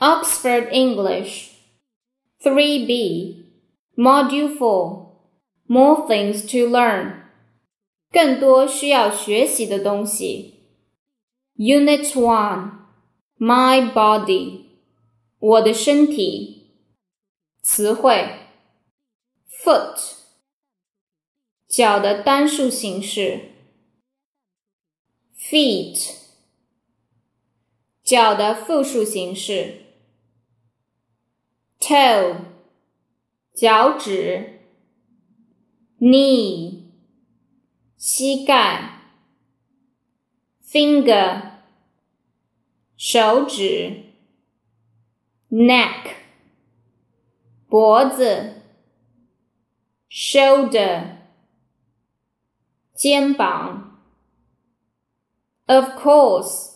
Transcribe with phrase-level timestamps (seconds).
[0.00, 1.52] Oxford English
[2.42, 3.44] 3B
[3.96, 5.06] Module 4
[5.66, 7.22] More things to learn
[8.10, 10.54] 更多需要学习的东西
[11.56, 12.70] Unit 1
[13.38, 14.64] My body
[15.38, 16.70] 我的身体
[17.62, 18.40] 词汇
[19.48, 20.14] Foot
[21.66, 23.52] 脚的单数形式
[25.38, 26.24] Feet
[28.02, 29.87] 脚的复数形式。
[31.78, 32.36] toe
[33.52, 34.60] 脚趾，
[35.98, 36.84] knee
[37.96, 39.00] 膝盖，
[40.62, 41.52] finger
[42.96, 44.04] 手指，
[45.50, 46.14] neck
[47.68, 48.62] 脖子，
[50.08, 51.18] shoulder
[52.94, 54.00] 肩膀，
[55.66, 56.74] of course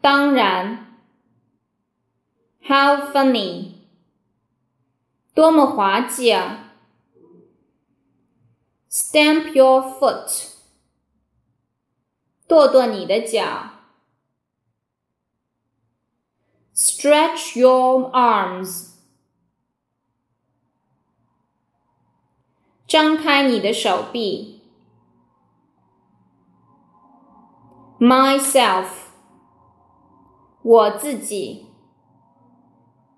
[0.00, 0.85] 当然。
[2.66, 3.72] How funny！
[5.34, 6.72] 多么滑稽啊！
[8.90, 10.50] Stamp your foot！
[12.46, 13.70] 跺跺你的脚。
[16.74, 18.90] Stretch your arms！
[22.86, 24.60] 张开你的手臂。
[27.98, 28.88] Myself！
[30.62, 31.65] 我自己。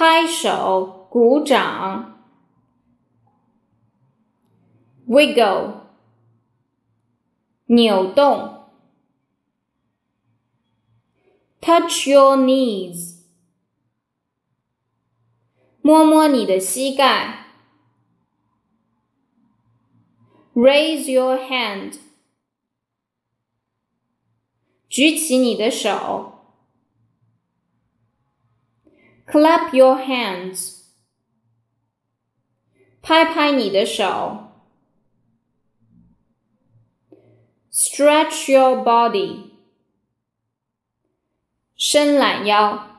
[0.00, 2.16] 拍手、鼓掌；
[5.06, 5.86] wiggle，
[7.66, 8.68] 扭动；
[11.60, 13.22] touch your knees，
[15.80, 17.46] 摸摸你的膝盖；
[20.54, 21.98] raise your hand，
[24.88, 26.39] 举起你的手。
[29.30, 30.84] Clap your hands，
[33.02, 34.52] 拍拍你的手。
[37.70, 39.50] Stretch your body，
[41.76, 42.89] 伸懒腰。